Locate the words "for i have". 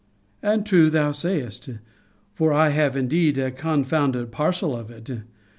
2.33-2.97